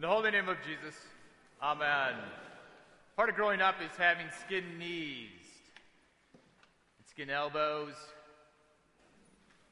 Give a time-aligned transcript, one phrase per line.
[0.00, 0.94] In the holy name of Jesus,
[1.62, 2.14] Amen.
[3.16, 5.28] Part of growing up is having skin knees,
[7.06, 7.92] skin elbows,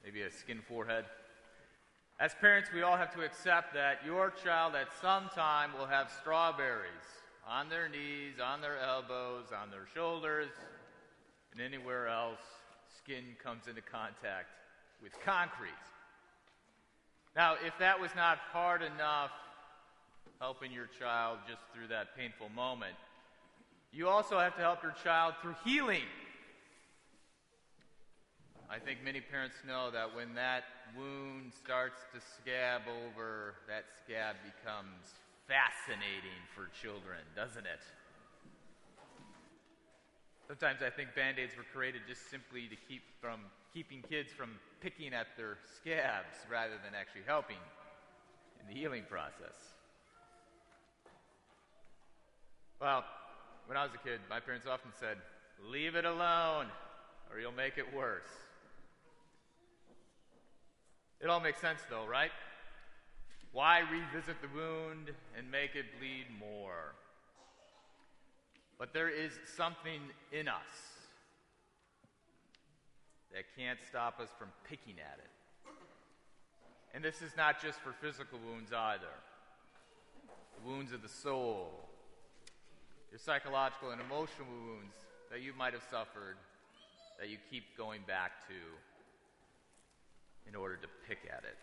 [0.04, 1.06] maybe a skin forehead.
[2.20, 6.10] As parents, we all have to accept that your child at some time will have
[6.20, 7.08] strawberries
[7.48, 10.50] on their knees, on their elbows, on their shoulders,
[11.52, 12.42] and anywhere else
[12.98, 14.48] skin comes into contact
[15.02, 15.70] with concrete.
[17.34, 19.30] Now, if that was not hard enough
[20.40, 22.94] helping your child just through that painful moment,
[23.92, 26.06] you also have to help your child through healing.
[28.70, 30.64] I think many parents know that when that
[30.96, 35.16] wound starts to scab over, that scab becomes
[35.48, 37.80] fascinating for children, doesn't it?
[40.46, 43.40] Sometimes I think band aids were created just simply to keep from
[43.72, 47.60] keeping kids from picking at their scabs rather than actually helping
[48.60, 49.77] in the healing process.
[52.80, 53.04] Well,
[53.66, 55.16] when I was a kid, my parents often said,
[55.68, 56.66] Leave it alone,
[57.30, 58.30] or you'll make it worse.
[61.20, 62.30] It all makes sense, though, right?
[63.52, 66.94] Why revisit the wound and make it bleed more?
[68.78, 70.54] But there is something in us
[73.34, 75.30] that can't stop us from picking at it.
[76.94, 79.12] And this is not just for physical wounds either
[80.58, 81.88] the wounds of the soul,
[83.10, 84.94] your psychological and emotional wounds
[85.30, 86.36] that you might have suffered
[87.18, 88.54] that you keep going back to
[90.48, 91.56] in order to pick at it.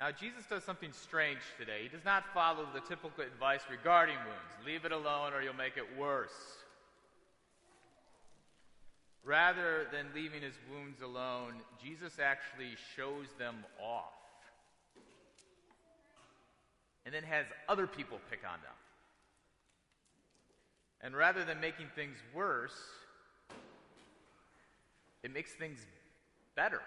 [0.00, 1.82] Now, Jesus does something strange today.
[1.82, 5.76] He does not follow the typical advice regarding wounds leave it alone or you'll make
[5.76, 6.56] it worse.
[9.22, 14.19] Rather than leaving his wounds alone, Jesus actually shows them off
[17.04, 18.72] and then has other people pick on them.
[21.02, 22.76] And rather than making things worse,
[25.22, 25.78] it makes things
[26.54, 26.82] better.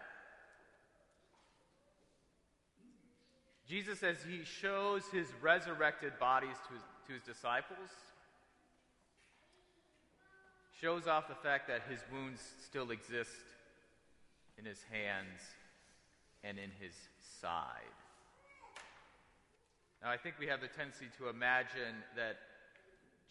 [3.68, 7.90] Jesus, as he shows his resurrected bodies to his, to his disciples,
[10.80, 13.32] shows off the fact that his wounds still exist
[14.58, 15.40] in his hands
[16.44, 16.94] and in his
[17.42, 17.82] side.
[20.04, 22.36] Now, I think we have the tendency to imagine that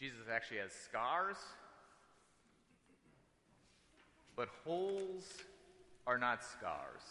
[0.00, 1.36] Jesus actually has scars,
[4.34, 5.24] but holes
[6.06, 7.02] are not scars,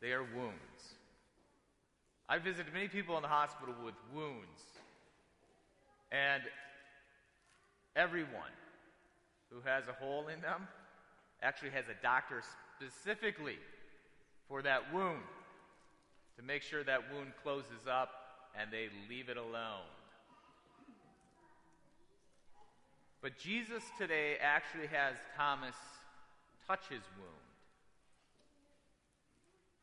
[0.00, 0.96] they are wounds.
[2.28, 4.60] I visited many people in the hospital with wounds,
[6.10, 6.42] and
[7.94, 8.56] everyone
[9.50, 10.66] who has a hole in them
[11.42, 12.42] actually has a doctor
[12.76, 13.58] specifically
[14.48, 15.22] for that wound
[16.36, 18.10] to make sure that wound closes up
[18.58, 19.88] and they leave it alone.
[23.22, 25.76] But Jesus today actually has Thomas
[26.66, 27.48] touch his wound.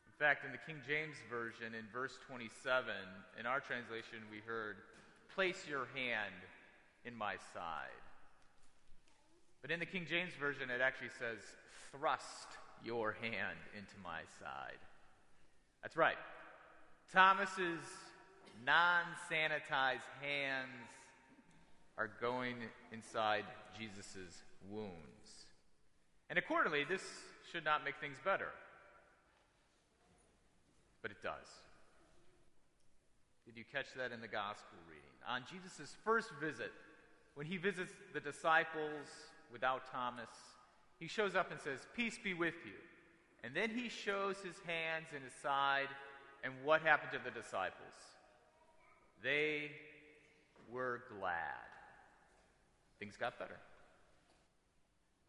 [0.08, 2.92] In fact, in the King James Version, in verse 27,
[3.40, 4.76] in our translation, we heard,
[5.34, 6.36] Place your hand
[7.06, 8.04] in my side.
[9.62, 11.40] But in the King James Version, it actually says,
[11.92, 14.80] Thrust your hand into my side.
[15.82, 16.18] That's right.
[17.12, 17.82] Thomas's
[18.66, 20.90] non sanitized hands
[21.98, 22.56] are going
[22.92, 23.46] inside
[23.78, 25.46] Jesus' wounds.
[26.30, 27.02] And accordingly, this
[27.52, 28.50] should not make things better.
[31.02, 31.48] But it does.
[33.46, 35.10] Did you catch that in the gospel reading?
[35.28, 36.72] On Jesus' first visit,
[37.34, 39.08] when he visits the disciples
[39.52, 40.30] without Thomas,
[41.00, 42.78] he shows up and says, Peace be with you.
[43.44, 45.88] And then he shows his hands and his side,
[46.44, 47.76] and what happened to the disciples?
[49.24, 49.72] They
[50.72, 51.68] were glad.
[53.00, 53.58] Things got better.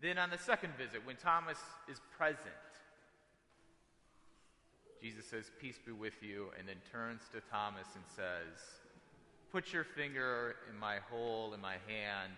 [0.01, 2.39] Then on the second visit, when Thomas is present,
[5.03, 8.61] Jesus says, Peace be with you, and then turns to Thomas and says,
[9.53, 12.33] Put your finger in my hole in my hand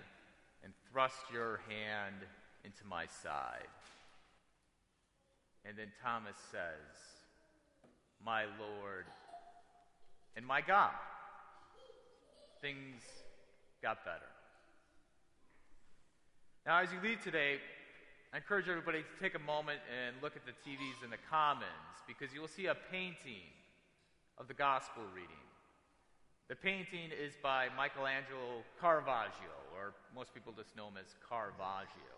[0.65, 2.17] and thrust your hand
[2.65, 3.69] into my side.
[5.65, 7.22] And then Thomas says,
[8.25, 9.07] My Lord
[10.37, 10.93] and my God.
[12.61, 13.03] Things
[13.83, 14.31] got better.
[16.65, 17.59] Now, as you leave today,
[18.33, 21.99] I encourage everybody to take a moment and look at the TVs in the Commons
[22.07, 23.51] because you will see a painting
[24.39, 25.43] of the gospel reading.
[26.49, 32.15] The painting is by Michelangelo Caravaggio, or most people just know him as Caravaggio.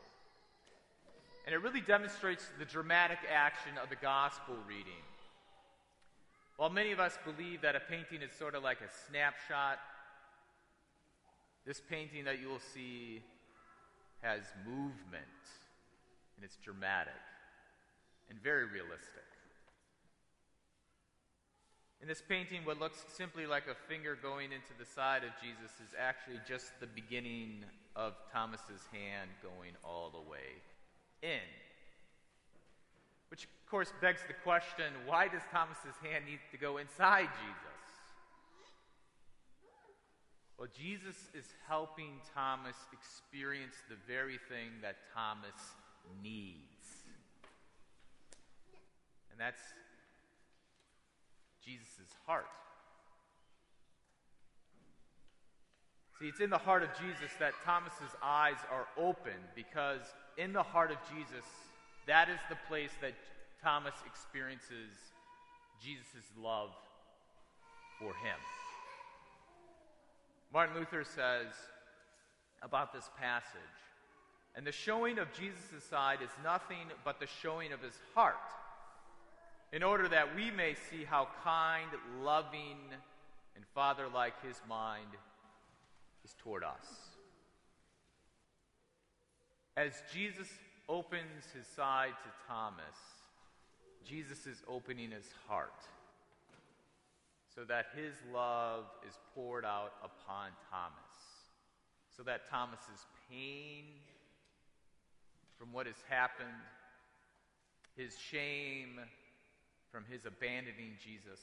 [1.47, 5.03] And it really demonstrates the dramatic action of the gospel reading.
[6.57, 9.79] While many of us believe that a painting is sort of like a snapshot,
[11.67, 13.23] this painting that you will see
[14.23, 15.25] has movement
[16.37, 17.13] and it's dramatic
[18.31, 19.25] and very realistic.
[22.01, 25.73] In this painting, what looks simply like a finger going into the side of Jesus
[25.81, 27.65] is actually just the beginning
[27.97, 30.61] of Thomas's hand going all the way
[31.23, 31.41] in.
[33.35, 37.81] Which, of course, begs the question why does Thomas's hand need to go inside Jesus?
[40.57, 45.75] Well, Jesus is helping Thomas experience the very thing that Thomas
[46.23, 46.87] needs.
[49.33, 49.63] And that's
[51.65, 52.47] Jesus' heart.
[56.21, 60.03] See, it's in the heart of Jesus that Thomas's eyes are open because
[60.39, 61.45] in the heart of Jesus,
[62.07, 63.15] that is the place that
[63.63, 64.93] Thomas experiences
[65.83, 66.71] Jesus' love
[67.99, 68.39] for him.
[70.53, 71.53] Martin Luther says
[72.63, 73.61] about this passage,
[74.55, 78.37] and the showing of Jesus' side is nothing but the showing of his heart,
[79.73, 81.91] in order that we may see how kind,
[82.23, 82.79] loving,
[83.57, 85.09] and father like his mind
[86.25, 86.87] is toward us.
[89.77, 90.47] As Jesus
[90.89, 92.99] opens his side to Thomas,
[94.05, 95.73] Jesus is opening his heart
[97.55, 101.15] so that his love is poured out upon Thomas,
[102.17, 103.85] so that Thomas's pain
[105.57, 106.49] from what has happened,
[107.97, 108.99] his shame
[109.93, 111.41] from his abandoning Jesus,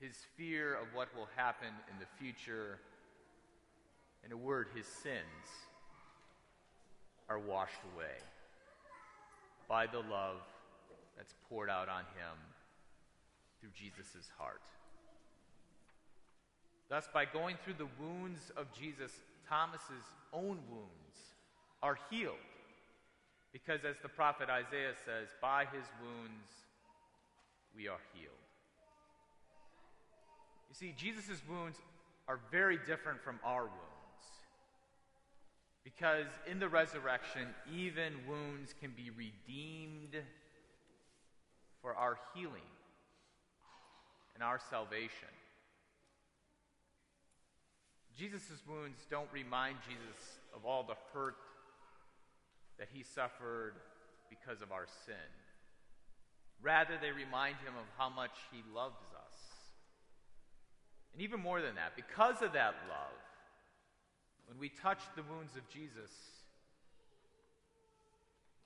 [0.00, 2.78] his fear of what will happen in the future,
[4.24, 5.68] in a word, his sins
[7.28, 8.16] are washed away
[9.68, 10.42] by the love
[11.16, 12.36] that's poured out on him
[13.60, 14.60] through Jesus' heart.
[16.88, 19.12] Thus, by going through the wounds of Jesus,
[19.48, 21.16] Thomas's own wounds
[21.82, 22.34] are healed.
[23.52, 26.48] Because as the prophet Isaiah says, by his wounds
[27.76, 28.34] we are healed.
[30.68, 31.78] You see, Jesus' wounds
[32.28, 33.91] are very different from our wounds.
[35.84, 40.16] Because in the resurrection, even wounds can be redeemed
[41.80, 42.70] for our healing
[44.34, 45.28] and our salvation.
[48.16, 51.36] Jesus' wounds don't remind Jesus of all the hurt
[52.78, 53.74] that he suffered
[54.30, 55.14] because of our sin.
[56.62, 59.36] Rather, they remind him of how much he loves us.
[61.12, 63.18] And even more than that, because of that love,
[64.48, 66.10] when we touch the wounds of Jesus,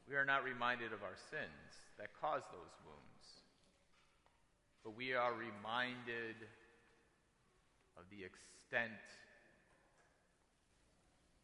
[0.09, 3.27] we are not reminded of our sins that cause those wounds,
[4.85, 6.37] but we are reminded
[7.99, 8.93] of the extent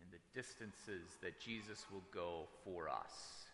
[0.00, 3.46] and the distances that Jesus will go for us.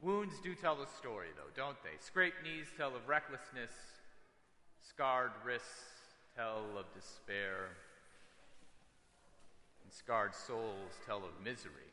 [0.00, 1.98] Wounds do tell a story, though, don't they?
[1.98, 3.72] Scraped knees tell of recklessness,
[4.80, 5.97] scarred wrists
[6.38, 7.74] tell of despair,
[9.82, 11.90] and scarred souls tell of misery.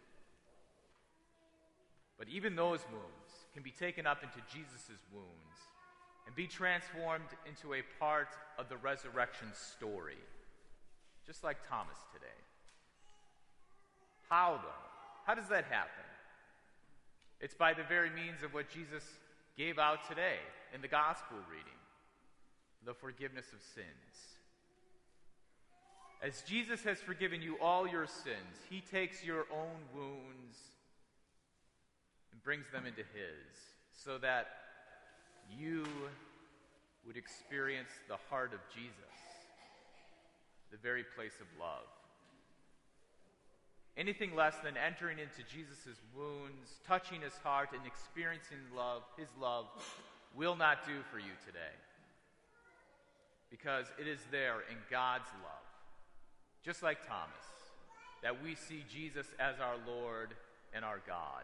[2.19, 5.57] But even those wounds can be taken up into Jesus' wounds
[6.27, 10.21] and be transformed into a part of the resurrection story,
[11.25, 12.27] just like Thomas today.
[14.29, 14.85] How, though?
[15.25, 16.05] How does that happen?
[17.41, 19.03] It's by the very means of what Jesus
[19.57, 20.37] gave out today
[20.73, 21.79] in the gospel reading
[22.85, 23.85] the forgiveness of sins.
[26.21, 30.57] As Jesus has forgiven you all your sins, he takes your own wounds
[32.31, 33.59] and brings them into his
[33.91, 34.47] so that
[35.49, 35.85] you
[37.05, 39.15] would experience the heart of Jesus,
[40.71, 41.85] the very place of love.
[43.97, 49.65] Anything less than entering into Jesus' wounds, touching his heart, and experiencing love, his love,
[50.35, 51.71] will not do for you today.
[53.49, 55.65] Because it is there in God's love
[56.65, 57.45] just like Thomas,
[58.23, 60.33] that we see Jesus as our Lord
[60.73, 61.43] and our God,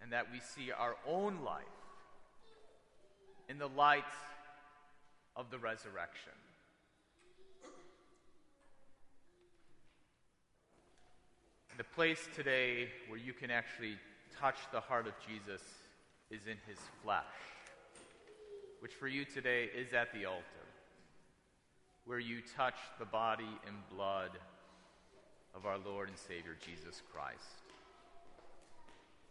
[0.00, 1.62] and that we see our own life
[3.50, 4.02] in the light
[5.36, 6.32] of the resurrection.
[11.76, 13.96] The place today where you can actually
[14.40, 15.62] touch the heart of Jesus
[16.30, 17.24] is in his flesh,
[18.80, 20.61] which for you today is at the altar
[22.12, 24.32] where you touch the body and blood
[25.54, 27.62] of our Lord and Savior Jesus Christ.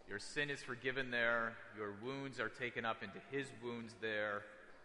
[0.09, 1.53] Your sin is forgiven there.
[1.77, 4.41] Your wounds are taken up into his wounds there.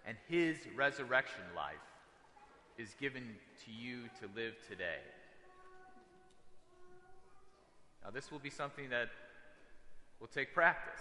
[0.06, 1.72] And his resurrection life
[2.76, 3.22] is given
[3.64, 5.00] to you to live today.
[8.04, 9.08] Now, this will be something that
[10.20, 11.00] will take practice,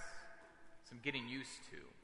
[0.87, 1.94] some getting used to.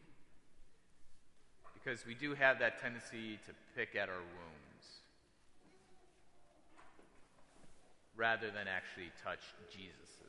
[1.83, 4.61] Because we do have that tendency to pick at our wounds
[8.15, 9.39] rather than actually touch
[9.71, 10.21] Jesus's.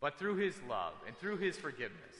[0.00, 2.14] But through his love and through his forgiveness,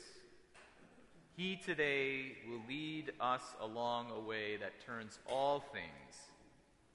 [1.37, 6.17] he today will lead us along a way that turns all things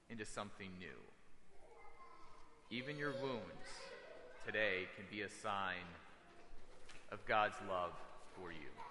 [0.10, 0.88] into something new.
[2.70, 3.70] Even your wounds
[4.46, 5.86] today can be a sign
[7.12, 7.91] of God's love
[8.36, 8.90] for you.